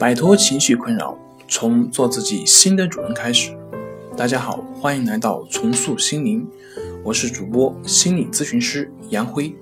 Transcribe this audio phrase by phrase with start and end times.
[0.00, 1.14] 摆脱情绪困扰，
[1.46, 3.54] 从做自己新的主人开始。
[4.16, 6.48] 大家好，欢迎来到重塑心灵，
[7.04, 9.54] 我是主播心理咨询师杨辉。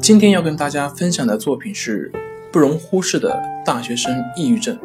[0.00, 2.10] 今天要跟大家分享的作品是
[2.50, 4.76] 不容忽视的大学生抑郁症。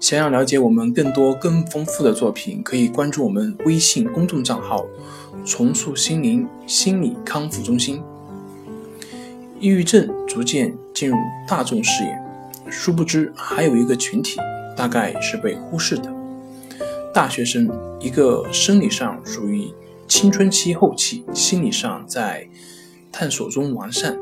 [0.00, 4.86] 想要了解我们更多更丰富的作品，可以关注我们微信公众账号
[5.44, 8.02] “重塑心灵心理康复中心”。
[9.60, 11.14] 抑郁症逐渐进入
[11.46, 12.18] 大众视野，
[12.70, 14.38] 殊不知还有一个群体，
[14.76, 16.12] 大概是被忽视的。
[17.12, 19.72] 大学生，一个生理上属于
[20.06, 22.46] 青春期后期，心理上在
[23.10, 24.14] 探索中完善；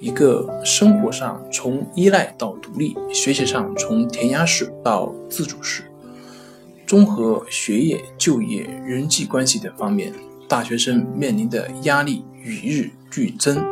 [0.00, 5.84] 一个生活上从依赖到独立，学习上从填鸭式到自主式，
[6.86, 10.12] 综合学业、就业、人际关系等方面，
[10.48, 13.64] 大学生面临的压力与日俱增。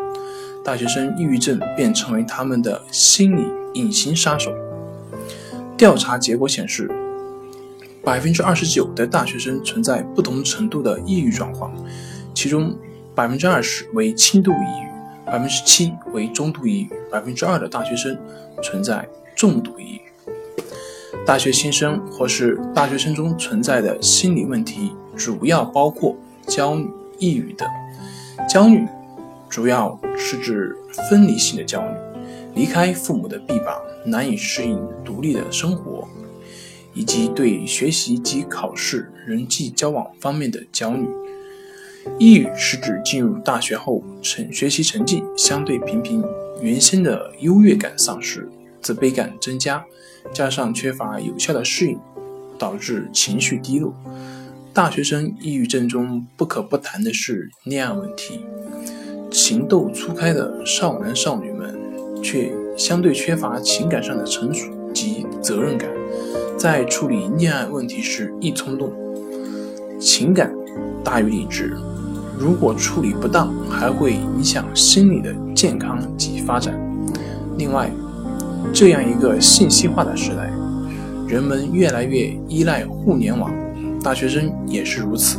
[0.64, 3.44] 大学生抑郁症便成为他们的心理
[3.74, 4.52] 隐形杀手。
[5.76, 6.90] 调查结果显示，
[8.02, 11.72] 百分之二十九的大学生存在不同程度的抑郁状况，
[12.34, 12.74] 其中
[13.14, 18.18] 百分之二十为轻度抑郁，百分之七为中度抑郁，百分之二的大学生
[18.62, 20.00] 存在重度抑郁。
[21.26, 26.16] 大学新生或是大学生中存在的心理问题，主要包括
[26.46, 26.88] 焦虑、
[27.18, 27.68] 抑郁等。
[28.48, 28.86] 焦虑。
[29.46, 30.76] 主要是指
[31.08, 31.94] 分离性的焦虑，
[32.54, 36.06] 离开父母的臂膀，难以适应独立的生活，
[36.94, 41.06] 以及对学习及考试、人际交往方面的焦虑。
[42.18, 46.22] 抑郁是指进入大学后成学习成绩相对平平，
[46.60, 48.48] 原先的优越感丧失，
[48.82, 49.84] 自卑感增加，
[50.32, 51.98] 加上缺乏有效的适应，
[52.58, 53.94] 导致情绪低落。
[54.74, 58.40] 大学生抑郁症中不可不谈的是恋爱问题。
[59.30, 61.76] 情窦初开的少男少女们，
[62.24, 65.90] 却相对缺乏情感上的成熟及责任感，
[66.58, 68.90] 在处理恋爱问题时易冲动，
[70.00, 70.50] 情感
[71.04, 71.76] 大于理智。
[72.38, 76.74] 如果处理不当，还会影响心理的健康及发展。
[77.58, 77.90] 另外，
[78.72, 80.50] 这样一个信息化的时代，
[81.28, 83.52] 人们越来越依赖互联网，
[84.02, 85.38] 大学生也是如此。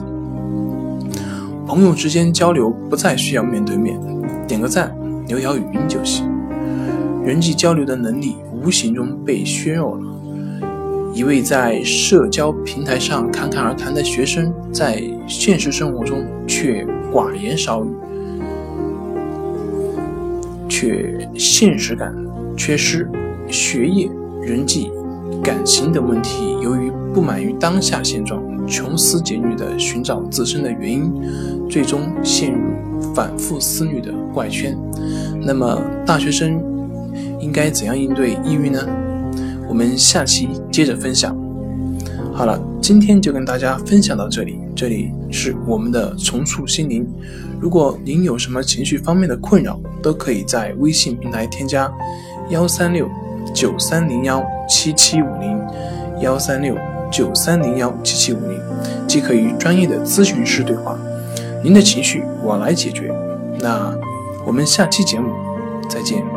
[1.66, 4.00] 朋友之间交流不再需要面对面，
[4.48, 4.96] 点个赞、
[5.28, 6.34] 留条语音就行。
[7.25, 10.03] 人际交流的能力无形中被削弱了。
[11.13, 17.90] 一位在社交平台上侃侃而谈的学生，在现实生活中却寡言少语，
[20.69, 22.14] 却现实感
[22.56, 23.09] 缺失。
[23.47, 24.09] 学业、
[24.41, 24.91] 人际、
[25.44, 28.44] 感情等问题，由于不满于当下现状。
[28.68, 31.14] 穷思竭虑地寻找自身的原因，
[31.69, 32.59] 最终陷入
[33.14, 34.75] 反复思虑的怪圈。
[35.44, 36.59] 那么，大学生
[37.46, 38.80] 应该怎样应对抑郁呢？
[39.70, 41.38] 我们下期接着分享。
[42.34, 44.60] 好了，今天就跟大家分享到这里。
[44.76, 47.08] 这里是我们的重塑心灵。
[47.60, 51.90] 如果您有什么情绪方面的困扰，都可以在微信平台添加
[52.50, 53.08] 幺三六
[53.54, 55.56] 九三零幺七七五零
[56.22, 56.76] 幺三六。
[57.12, 58.60] 九三零幺七七五零，
[59.08, 60.98] 即可与专业的咨询师对话，
[61.64, 63.14] 您的情绪我来解决。
[63.60, 63.96] 那
[64.46, 65.30] 我们下期节目
[65.88, 66.34] 再见。